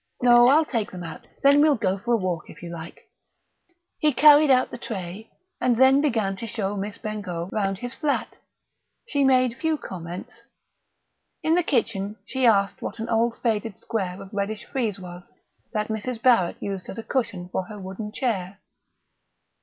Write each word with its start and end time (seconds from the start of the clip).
"No, 0.19 0.47
I'll 0.47 0.65
take 0.65 0.89
them 0.89 1.03
out; 1.03 1.27
then 1.43 1.61
we'll 1.61 1.75
go 1.75 1.99
for 1.99 2.15
a 2.15 2.17
walk, 2.17 2.49
if 2.49 2.63
you 2.63 2.71
like...." 2.71 3.07
He 3.99 4.11
carried 4.11 4.49
out 4.49 4.71
the 4.71 4.79
tray, 4.79 5.29
and 5.61 5.77
then 5.77 6.01
began 6.01 6.35
to 6.37 6.47
show 6.47 6.75
Miss 6.75 6.97
Bengough 6.97 7.51
round 7.51 7.77
his 7.77 7.93
flat. 7.93 8.35
She 9.07 9.23
made 9.23 9.55
few 9.59 9.77
comments. 9.77 10.41
In 11.43 11.53
the 11.53 11.61
kitchen 11.61 12.15
she 12.25 12.47
asked 12.47 12.81
what 12.81 12.97
an 12.97 13.09
old 13.09 13.37
faded 13.43 13.77
square 13.77 14.19
of 14.19 14.33
reddish 14.33 14.65
frieze 14.65 14.99
was, 14.99 15.31
that 15.71 15.89
Mrs. 15.89 16.19
Barrett 16.19 16.57
used 16.59 16.89
as 16.89 16.97
a 16.97 17.03
cushion 17.03 17.49
for 17.49 17.65
her 17.67 17.79
wooden 17.79 18.11
chair. 18.11 18.57